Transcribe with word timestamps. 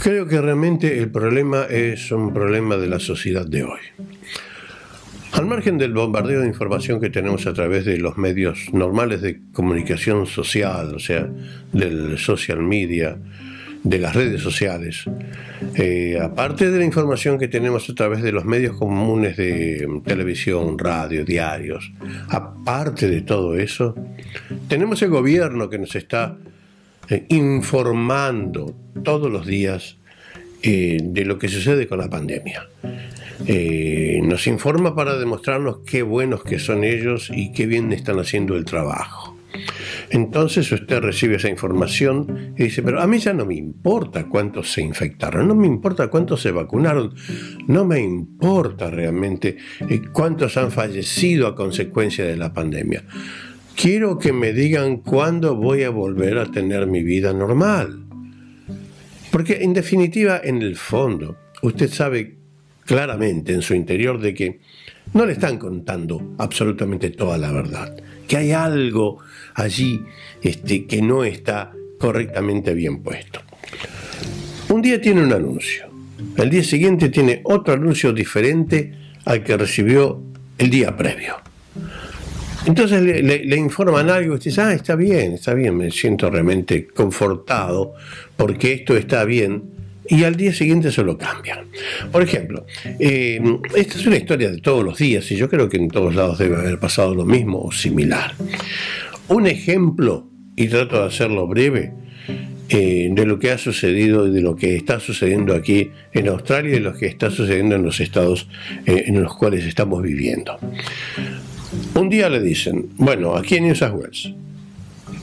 Creo 0.00 0.28
que 0.28 0.40
realmente 0.40 0.98
el 0.98 1.10
problema 1.10 1.64
es 1.64 2.12
un 2.12 2.32
problema 2.32 2.76
de 2.76 2.86
la 2.86 3.00
sociedad 3.00 3.44
de 3.46 3.64
hoy. 3.64 3.80
Al 5.32 5.46
margen 5.46 5.76
del 5.76 5.92
bombardeo 5.92 6.40
de 6.40 6.46
información 6.46 7.00
que 7.00 7.10
tenemos 7.10 7.46
a 7.46 7.52
través 7.52 7.84
de 7.84 7.98
los 7.98 8.16
medios 8.16 8.72
normales 8.72 9.22
de 9.22 9.40
comunicación 9.52 10.26
social, 10.26 10.94
o 10.94 10.98
sea, 10.98 11.28
del 11.72 12.16
social 12.16 12.62
media, 12.62 13.18
de 13.82 13.98
las 13.98 14.14
redes 14.14 14.40
sociales, 14.40 15.04
eh, 15.74 16.18
aparte 16.20 16.70
de 16.70 16.78
la 16.78 16.84
información 16.84 17.38
que 17.38 17.48
tenemos 17.48 17.90
a 17.90 17.94
través 17.94 18.22
de 18.22 18.32
los 18.32 18.44
medios 18.44 18.76
comunes 18.76 19.36
de 19.36 19.86
televisión, 20.04 20.78
radio, 20.78 21.24
diarios, 21.24 21.92
aparte 22.28 23.08
de 23.08 23.22
todo 23.22 23.56
eso, 23.56 23.94
tenemos 24.68 25.02
el 25.02 25.10
gobierno 25.10 25.68
que 25.68 25.78
nos 25.78 25.94
está 25.96 26.36
eh, 27.10 27.24
informando 27.28 28.74
todos 29.02 29.30
los 29.30 29.46
días 29.46 29.96
eh, 30.62 30.98
de 31.02 31.24
lo 31.24 31.38
que 31.38 31.48
sucede 31.48 31.86
con 31.86 31.98
la 31.98 32.10
pandemia. 32.10 32.68
Eh, 33.46 34.20
nos 34.24 34.46
informa 34.46 34.94
para 34.94 35.16
demostrarnos 35.16 35.78
qué 35.86 36.02
buenos 36.02 36.42
que 36.42 36.58
son 36.58 36.84
ellos 36.84 37.30
y 37.32 37.52
qué 37.52 37.66
bien 37.66 37.92
están 37.92 38.18
haciendo 38.18 38.56
el 38.56 38.64
trabajo. 38.64 39.36
Entonces 40.10 40.70
usted 40.72 41.00
recibe 41.00 41.36
esa 41.36 41.48
información 41.48 42.54
y 42.58 42.64
dice, 42.64 42.82
pero 42.82 43.00
a 43.00 43.06
mí 43.06 43.18
ya 43.18 43.32
no 43.32 43.46
me 43.46 43.54
importa 43.54 44.26
cuántos 44.26 44.72
se 44.72 44.82
infectaron, 44.82 45.48
no 45.48 45.54
me 45.54 45.66
importa 45.66 46.08
cuántos 46.08 46.42
se 46.42 46.50
vacunaron, 46.50 47.14
no 47.66 47.84
me 47.84 48.00
importa 48.00 48.90
realmente 48.90 49.56
cuántos 50.12 50.56
han 50.56 50.70
fallecido 50.70 51.46
a 51.46 51.54
consecuencia 51.54 52.24
de 52.24 52.36
la 52.36 52.52
pandemia. 52.52 53.04
Quiero 53.80 54.18
que 54.18 54.32
me 54.32 54.52
digan 54.52 54.96
cuándo 54.96 55.54
voy 55.54 55.84
a 55.84 55.90
volver 55.90 56.38
a 56.38 56.50
tener 56.50 56.88
mi 56.88 57.04
vida 57.04 57.32
normal. 57.32 58.06
Porque 59.30 59.62
en 59.62 59.72
definitiva, 59.72 60.40
en 60.42 60.62
el 60.62 60.74
fondo, 60.74 61.36
usted 61.62 61.88
sabe 61.88 62.34
claramente 62.84 63.52
en 63.52 63.62
su 63.62 63.74
interior 63.74 64.20
de 64.20 64.34
que 64.34 64.58
no 65.14 65.24
le 65.24 65.34
están 65.34 65.58
contando 65.58 66.34
absolutamente 66.38 67.10
toda 67.10 67.38
la 67.38 67.52
verdad, 67.52 67.96
que 68.26 68.36
hay 68.36 68.50
algo 68.50 69.18
allí 69.54 70.02
este, 70.42 70.86
que 70.86 71.00
no 71.00 71.22
está 71.22 71.72
correctamente 72.00 72.74
bien 72.74 73.00
puesto. 73.00 73.42
Un 74.70 74.82
día 74.82 75.00
tiene 75.00 75.22
un 75.22 75.32
anuncio, 75.32 75.86
el 76.36 76.50
día 76.50 76.64
siguiente 76.64 77.10
tiene 77.10 77.42
otro 77.44 77.74
anuncio 77.74 78.12
diferente 78.12 78.92
al 79.24 79.44
que 79.44 79.56
recibió 79.56 80.20
el 80.58 80.68
día 80.68 80.96
previo. 80.96 81.47
Entonces 82.68 83.00
le, 83.02 83.56
informan 83.56 84.10
algo 84.10 84.34
y 84.34 84.36
usted 84.36 84.58
ah, 84.58 84.74
está 84.74 84.94
bien, 84.94 85.32
está 85.32 85.54
bien, 85.54 85.74
me 85.74 85.90
siento 85.90 86.28
realmente 86.28 86.86
confortado 86.86 87.94
porque 88.36 88.74
esto 88.74 88.94
está 88.94 89.24
bien 89.24 89.62
y 90.06 90.24
al 90.24 90.36
día 90.36 90.52
siguiente 90.52 90.92
se 90.92 91.02
lo 91.02 91.16
cambian. 91.16 91.60
Por 92.12 92.22
ejemplo, 92.22 92.66
eh, 92.98 93.40
esta 93.74 93.98
es 93.98 94.06
una 94.06 94.16
historia 94.16 94.50
de 94.50 94.58
todos 94.58 94.84
los 94.84 94.98
días 94.98 95.30
y 95.30 95.36
yo 95.36 95.48
creo 95.48 95.70
que 95.70 95.78
en 95.78 95.88
todos 95.88 96.14
lados 96.14 96.36
debe 96.36 96.56
haber 96.56 96.78
pasado 96.78 97.14
lo 97.14 97.24
mismo 97.24 97.58
o 97.58 97.72
similar. 97.72 98.34
Un 99.28 99.46
ejemplo, 99.46 100.28
y 100.54 100.68
trato 100.68 101.00
de 101.00 101.06
hacerlo 101.06 101.46
breve, 101.46 101.94
eh, 102.68 103.08
de 103.10 103.24
lo 103.24 103.38
que 103.38 103.50
ha 103.50 103.56
sucedido 103.56 104.28
y 104.28 104.30
de 104.30 104.42
lo 104.42 104.54
que 104.54 104.76
está 104.76 105.00
sucediendo 105.00 105.54
aquí 105.54 105.90
en 106.12 106.28
Australia 106.28 106.72
y 106.72 106.74
de 106.74 106.80
lo 106.80 106.92
que 106.92 107.06
está 107.06 107.30
sucediendo 107.30 107.76
en 107.76 107.82
los 107.82 107.98
estados 107.98 108.46
eh, 108.84 109.04
en 109.06 109.22
los 109.22 109.34
cuales 109.34 109.64
estamos 109.64 110.02
viviendo. 110.02 110.58
Un 111.98 112.08
día 112.08 112.28
le 112.28 112.40
dicen, 112.40 112.90
bueno, 112.96 113.34
aquí 113.34 113.56
en 113.56 113.64
New 113.64 113.74
South 113.74 113.92
Wales, 113.92 114.32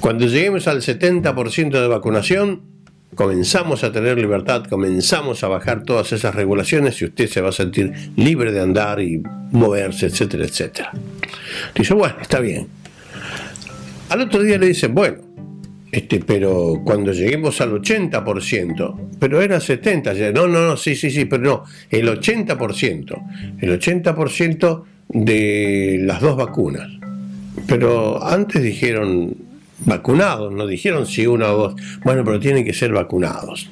cuando 0.00 0.26
lleguemos 0.26 0.66
al 0.66 0.80
70% 0.80 1.70
de 1.70 1.86
vacunación, 1.86 2.62
comenzamos 3.14 3.84
a 3.84 3.92
tener 3.92 4.16
libertad, 4.16 4.64
comenzamos 4.64 5.44
a 5.44 5.48
bajar 5.48 5.82
todas 5.82 6.12
esas 6.12 6.34
regulaciones 6.34 7.02
y 7.02 7.04
usted 7.04 7.28
se 7.28 7.42
va 7.42 7.50
a 7.50 7.52
sentir 7.52 7.92
libre 8.16 8.52
de 8.52 8.62
andar 8.62 9.02
y 9.02 9.22
moverse, 9.50 10.06
etcétera, 10.06 10.46
etcétera. 10.46 10.92
Dice, 11.74 11.92
bueno, 11.92 12.16
está 12.22 12.40
bien. 12.40 12.66
Al 14.08 14.22
otro 14.22 14.42
día 14.42 14.56
le 14.56 14.68
dicen, 14.68 14.94
bueno, 14.94 15.18
este, 15.90 16.20
pero 16.20 16.80
cuando 16.82 17.12
lleguemos 17.12 17.60
al 17.60 17.72
80%, 17.72 19.10
pero 19.18 19.42
era 19.42 19.58
70%, 19.58 20.32
no, 20.32 20.48
no, 20.48 20.68
no, 20.68 20.76
sí, 20.78 20.96
sí, 20.96 21.10
sí, 21.10 21.26
pero 21.26 21.42
no, 21.42 21.64
el 21.90 22.08
80%, 22.08 23.58
el 23.60 23.78
80% 23.78 24.84
de 25.12 25.98
las 26.02 26.20
dos 26.20 26.36
vacunas. 26.36 26.88
Pero 27.66 28.24
antes 28.24 28.62
dijeron 28.62 29.36
vacunados, 29.84 30.52
no 30.52 30.66
dijeron 30.66 31.06
si 31.06 31.26
una 31.26 31.52
o 31.52 31.56
dos. 31.56 31.74
Bueno, 32.04 32.24
pero 32.24 32.38
tienen 32.40 32.64
que 32.64 32.72
ser 32.72 32.92
vacunados. 32.92 33.68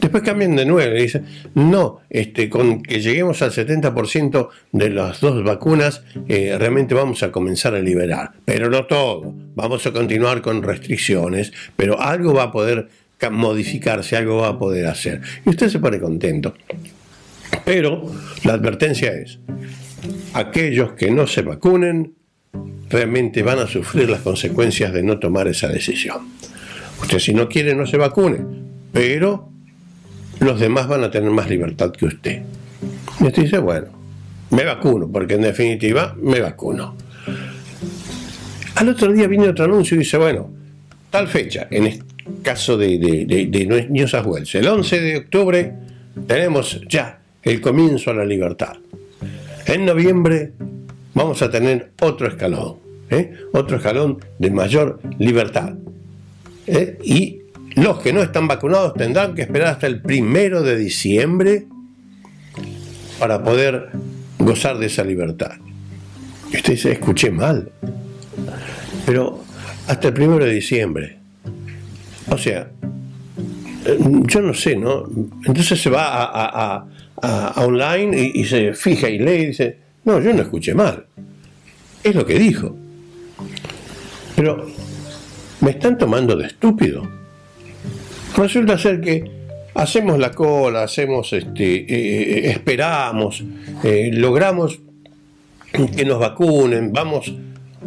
Después 0.00 0.22
cambian 0.22 0.56
de 0.56 0.64
nuevo 0.64 0.94
y 0.96 1.02
dicen, 1.02 1.26
no, 1.54 2.00
este, 2.10 2.48
con 2.48 2.82
que 2.82 3.00
lleguemos 3.00 3.42
al 3.42 3.52
70% 3.52 4.48
de 4.72 4.90
las 4.90 5.20
dos 5.20 5.42
vacunas, 5.44 6.02
eh, 6.28 6.56
realmente 6.58 6.94
vamos 6.94 7.22
a 7.22 7.30
comenzar 7.30 7.74
a 7.74 7.80
liberar. 7.80 8.32
Pero 8.44 8.70
no 8.70 8.86
todo. 8.86 9.34
Vamos 9.54 9.86
a 9.86 9.92
continuar 9.92 10.42
con 10.42 10.62
restricciones, 10.62 11.52
pero 11.76 12.00
algo 12.00 12.34
va 12.34 12.44
a 12.44 12.52
poder 12.52 12.88
modificarse, 13.30 14.16
algo 14.16 14.38
va 14.38 14.48
a 14.48 14.58
poder 14.58 14.86
hacer. 14.86 15.20
Y 15.46 15.50
usted 15.50 15.68
se 15.68 15.78
pone 15.78 16.00
contento. 16.00 16.54
Pero 17.64 18.10
la 18.44 18.54
advertencia 18.54 19.12
es, 19.12 19.38
aquellos 20.34 20.92
que 20.92 21.10
no 21.10 21.26
se 21.26 21.42
vacunen 21.42 22.14
realmente 22.88 23.42
van 23.42 23.58
a 23.58 23.66
sufrir 23.66 24.10
las 24.10 24.20
consecuencias 24.20 24.92
de 24.92 25.02
no 25.02 25.18
tomar 25.18 25.48
esa 25.48 25.68
decisión. 25.68 26.28
Usted 27.00 27.18
si 27.18 27.34
no 27.34 27.48
quiere 27.48 27.74
no 27.74 27.86
se 27.86 27.96
vacune, 27.96 28.38
pero 28.92 29.48
los 30.40 30.60
demás 30.60 30.88
van 30.88 31.04
a 31.04 31.10
tener 31.10 31.30
más 31.30 31.48
libertad 31.48 31.92
que 31.92 32.06
usted. 32.06 32.42
Y 33.20 33.24
usted 33.24 33.42
dice, 33.42 33.58
bueno, 33.58 33.88
me 34.50 34.64
vacuno, 34.64 35.10
porque 35.10 35.34
en 35.34 35.42
definitiva 35.42 36.14
me 36.20 36.40
vacuno. 36.40 36.96
Al 38.74 38.88
otro 38.88 39.12
día 39.12 39.26
viene 39.26 39.48
otro 39.48 39.64
anuncio 39.64 39.94
y 39.96 40.00
dice, 40.00 40.18
bueno, 40.18 40.50
tal 41.10 41.28
fecha, 41.28 41.68
en 41.70 41.86
este 41.86 42.04
caso 42.42 42.76
de, 42.76 42.98
de, 42.98 43.26
de, 43.26 43.46
de 43.46 43.86
New 43.88 44.06
South 44.06 44.26
el 44.54 44.66
11 44.66 45.00
de 45.00 45.16
octubre 45.16 45.72
tenemos 46.26 46.80
ya 46.88 47.18
el 47.42 47.60
comienzo 47.60 48.10
a 48.10 48.14
la 48.14 48.24
libertad. 48.24 48.76
En 49.66 49.84
noviembre 49.84 50.52
vamos 51.14 51.42
a 51.42 51.50
tener 51.50 51.92
otro 52.00 52.28
escalón, 52.28 52.76
¿eh? 53.10 53.32
otro 53.52 53.76
escalón 53.76 54.18
de 54.38 54.50
mayor 54.50 55.00
libertad. 55.18 55.74
¿eh? 56.66 56.98
Y 57.02 57.42
los 57.76 58.00
que 58.00 58.12
no 58.12 58.22
están 58.22 58.48
vacunados 58.48 58.94
tendrán 58.94 59.34
que 59.34 59.42
esperar 59.42 59.68
hasta 59.68 59.86
el 59.86 60.02
primero 60.02 60.62
de 60.62 60.76
diciembre 60.76 61.66
para 63.18 63.42
poder 63.42 63.90
gozar 64.38 64.78
de 64.78 64.86
esa 64.86 65.04
libertad. 65.04 65.52
Y 66.52 66.56
usted 66.56 66.72
dice, 66.72 66.92
escuché 66.92 67.30
mal. 67.30 67.70
Pero 69.06 69.42
hasta 69.86 70.08
el 70.08 70.14
primero 70.14 70.44
de 70.44 70.52
diciembre. 70.52 71.18
O 72.28 72.38
sea, 72.38 72.70
eh, 73.86 73.98
yo 74.26 74.40
no 74.40 74.54
sé, 74.54 74.76
¿no? 74.76 75.08
Entonces 75.44 75.80
se 75.80 75.90
va 75.90 76.06
a, 76.08 76.74
a, 76.74 76.86
online 77.22 78.32
y, 78.34 78.44
se 78.44 78.74
fija 78.74 79.08
y 79.08 79.18
lee 79.18 79.42
y 79.42 79.46
dice, 79.46 79.78
no, 80.04 80.20
yo 80.20 80.32
no 80.32 80.42
escuché 80.42 80.74
mal. 80.74 81.06
Es 82.02 82.14
lo 82.14 82.26
que 82.26 82.38
dijo. 82.38 82.76
Pero 84.34 84.66
me 85.60 85.70
están 85.70 85.96
tomando 85.98 86.36
de 86.36 86.46
estúpido. 86.46 87.08
Resulta 88.36 88.76
ser 88.78 89.00
que 89.00 89.30
hacemos 89.74 90.18
la 90.18 90.30
cola, 90.32 90.82
hacemos 90.82 91.32
este, 91.32 91.74
eh, 91.76 91.86
eh, 91.88 92.50
esperamos, 92.50 93.44
eh, 93.84 94.10
logramos 94.12 94.80
que 95.96 96.04
nos 96.04 96.18
vacunen, 96.18 96.92
vamos 96.92 97.32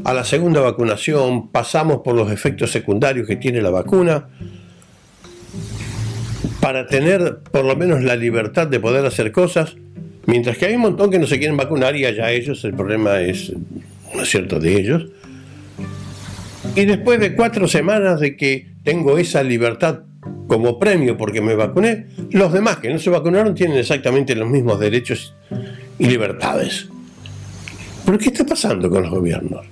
a 0.03 0.13
la 0.13 0.23
segunda 0.23 0.61
vacunación, 0.61 1.49
pasamos 1.49 2.01
por 2.03 2.15
los 2.15 2.31
efectos 2.31 2.71
secundarios 2.71 3.27
que 3.27 3.35
tiene 3.35 3.61
la 3.61 3.69
vacuna 3.69 4.29
para 6.59 6.87
tener 6.87 7.39
por 7.51 7.65
lo 7.65 7.75
menos 7.75 8.03
la 8.03 8.15
libertad 8.15 8.67
de 8.67 8.79
poder 8.79 9.05
hacer 9.05 9.31
cosas, 9.31 9.75
mientras 10.25 10.57
que 10.57 10.65
hay 10.65 10.75
un 10.75 10.81
montón 10.81 11.11
que 11.11 11.19
no 11.19 11.27
se 11.27 11.37
quieren 11.37 11.57
vacunar 11.57 11.95
y 11.95 12.05
allá 12.05 12.31
ellos, 12.31 12.63
el 12.65 12.73
problema 12.73 13.21
es, 13.21 13.53
¿no 14.13 14.23
es 14.23 14.29
cierto?, 14.29 14.59
de 14.59 14.77
ellos. 14.77 15.07
Y 16.75 16.85
después 16.85 17.19
de 17.19 17.35
cuatro 17.35 17.67
semanas 17.67 18.19
de 18.19 18.35
que 18.35 18.67
tengo 18.83 19.17
esa 19.17 19.43
libertad 19.43 20.01
como 20.47 20.79
premio 20.79 21.17
porque 21.17 21.41
me 21.41 21.55
vacuné, 21.55 22.07
los 22.31 22.51
demás 22.51 22.77
que 22.77 22.91
no 22.91 22.99
se 22.99 23.09
vacunaron 23.09 23.55
tienen 23.55 23.77
exactamente 23.77 24.35
los 24.35 24.49
mismos 24.49 24.79
derechos 24.79 25.33
y 25.99 26.07
libertades. 26.07 26.89
¿Pero 28.05 28.17
qué 28.17 28.25
está 28.25 28.45
pasando 28.45 28.89
con 28.89 29.03
los 29.03 29.11
gobiernos? 29.11 29.65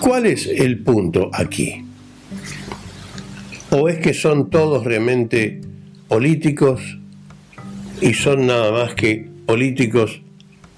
¿Cuál 0.00 0.26
es 0.26 0.46
el 0.46 0.78
punto 0.82 1.30
aquí? 1.32 1.84
¿O 3.70 3.88
es 3.88 3.98
que 3.98 4.14
son 4.14 4.48
todos 4.48 4.84
realmente 4.84 5.60
políticos 6.08 6.98
y 8.00 8.14
son 8.14 8.46
nada 8.46 8.72
más 8.72 8.94
que 8.94 9.28
políticos 9.46 10.22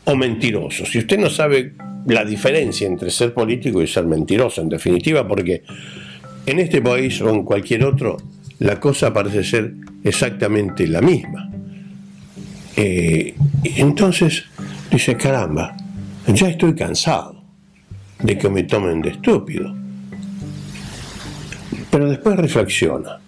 o 0.05 0.17
mentirosos? 0.17 0.91
Si 0.91 0.99
usted 0.99 1.19
no 1.19 1.31
sabe 1.31 1.75
la 2.07 2.25
diferencia 2.25 2.89
entre 2.89 3.11
ser 3.11 3.33
político 3.33 3.81
y 3.83 3.87
ser 3.87 4.07
mentiroso, 4.07 4.61
en 4.61 4.69
definitiva, 4.69 5.27
porque 5.27 5.63
en 6.47 6.59
este 6.59 6.83
país 6.83 7.21
o 7.23 7.31
en 7.31 7.45
cualquier 7.45 7.85
otro, 7.85 8.17
la 8.59 8.81
cosa 8.81 9.13
parece 9.13 9.45
ser 9.45 9.75
exactamente 10.03 10.87
la 10.87 11.01
misma. 11.01 11.51
Eh, 12.77 13.35
entonces 13.77 14.45
dice, 14.91 15.17
caramba, 15.17 15.77
ya 16.27 16.49
estoy 16.49 16.75
cansado 16.75 17.43
de 18.19 18.37
que 18.37 18.49
me 18.49 18.65
tomen 18.65 19.01
de 19.01 19.11
estúpido. 19.11 19.80
Pero 21.91 22.09
después 22.09 22.37
reflexiona. 22.37 23.19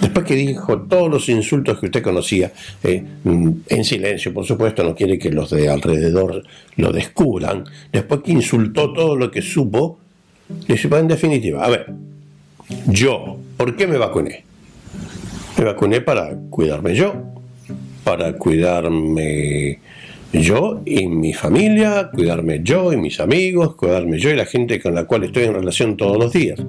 Después 0.00 0.24
que 0.24 0.34
dijo 0.34 0.82
todos 0.82 1.10
los 1.10 1.28
insultos 1.28 1.78
que 1.78 1.86
usted 1.86 2.02
conocía, 2.02 2.52
eh, 2.82 3.04
en 3.24 3.84
silencio, 3.84 4.32
por 4.32 4.46
supuesto, 4.46 4.82
no 4.82 4.94
quiere 4.94 5.18
que 5.18 5.30
los 5.30 5.50
de 5.50 5.68
alrededor 5.68 6.42
lo 6.76 6.92
descubran. 6.92 7.64
Después 7.92 8.22
que 8.22 8.32
insultó 8.32 8.92
todo 8.92 9.14
lo 9.14 9.30
que 9.30 9.42
supo, 9.42 9.98
dice, 10.66 10.88
en 10.92 11.08
definitiva, 11.08 11.64
a 11.64 11.68
ver, 11.68 11.86
yo, 12.86 13.38
¿por 13.56 13.76
qué 13.76 13.86
me 13.86 13.98
vacuné? 13.98 14.44
Me 15.58 15.64
vacuné 15.64 16.00
para 16.00 16.34
cuidarme 16.48 16.94
yo, 16.94 17.14
para 18.02 18.32
cuidarme 18.32 19.78
yo 20.32 20.80
y 20.86 21.06
mi 21.06 21.34
familia, 21.34 22.10
cuidarme 22.12 22.60
yo 22.62 22.92
y 22.92 22.96
mis 22.96 23.20
amigos, 23.20 23.74
cuidarme 23.74 24.18
yo 24.18 24.30
y 24.30 24.36
la 24.36 24.46
gente 24.46 24.80
con 24.80 24.94
la 24.94 25.04
cual 25.04 25.24
estoy 25.24 25.44
en 25.44 25.54
relación 25.54 25.96
todos 25.96 26.16
los 26.16 26.32
días. 26.32 26.60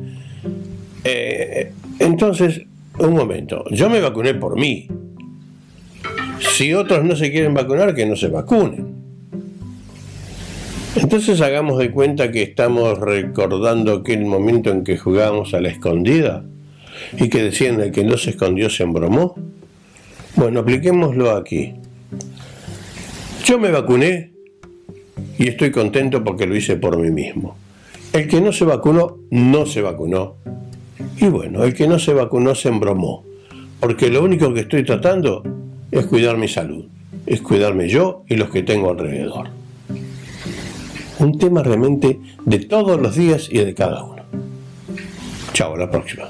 Eh, 1.03 1.71
entonces, 1.99 2.61
un 2.99 3.13
momento, 3.13 3.65
yo 3.71 3.89
me 3.89 3.99
vacuné 3.99 4.33
por 4.33 4.59
mí. 4.59 4.87
Si 6.53 6.73
otros 6.73 7.03
no 7.03 7.15
se 7.15 7.31
quieren 7.31 7.53
vacunar, 7.53 7.95
que 7.95 8.05
no 8.05 8.15
se 8.15 8.27
vacunen. 8.27 9.01
Entonces 10.95 11.39
hagamos 11.39 11.79
de 11.79 11.91
cuenta 11.91 12.31
que 12.31 12.43
estamos 12.43 12.99
recordando 12.99 13.93
aquel 13.93 14.25
momento 14.25 14.71
en 14.71 14.83
que 14.83 14.97
jugábamos 14.97 15.53
a 15.53 15.61
la 15.61 15.69
escondida 15.69 16.43
y 17.17 17.29
que 17.29 17.43
decían 17.43 17.79
el 17.79 17.91
que 17.91 18.03
no 18.03 18.17
se 18.17 18.31
escondió 18.31 18.69
se 18.69 18.83
embromó. 18.83 19.35
Bueno, 20.35 20.59
apliquémoslo 20.59 21.31
aquí. 21.31 21.75
Yo 23.45 23.57
me 23.57 23.71
vacuné 23.71 24.31
y 25.37 25.47
estoy 25.47 25.71
contento 25.71 26.23
porque 26.23 26.45
lo 26.45 26.55
hice 26.55 26.75
por 26.75 26.97
mí 26.97 27.09
mismo. 27.09 27.57
El 28.11 28.27
que 28.27 28.41
no 28.41 28.51
se 28.51 28.65
vacunó, 28.65 29.17
no 29.29 29.65
se 29.65 29.81
vacunó. 29.81 30.35
Y 31.17 31.27
bueno, 31.27 31.63
el 31.63 31.73
que 31.73 31.87
no 31.87 31.99
se 31.99 32.13
vacunó 32.13 32.55
se 32.55 32.69
embromó. 32.69 33.23
Porque 33.79 34.09
lo 34.09 34.23
único 34.23 34.53
que 34.53 34.61
estoy 34.61 34.83
tratando 34.83 35.43
es 35.91 36.05
cuidar 36.05 36.37
mi 36.37 36.47
salud. 36.47 36.85
Es 37.25 37.41
cuidarme 37.41 37.89
yo 37.89 38.23
y 38.27 38.35
los 38.35 38.49
que 38.49 38.63
tengo 38.63 38.91
alrededor. 38.91 39.47
Un 41.19 41.37
tema 41.37 41.63
realmente 41.63 42.19
de 42.45 42.59
todos 42.59 42.99
los 42.99 43.15
días 43.15 43.47
y 43.51 43.59
de 43.59 43.73
cada 43.73 44.03
uno. 44.03 44.23
Chao, 45.53 45.75
a 45.75 45.77
la 45.77 45.91
próxima. 45.91 46.29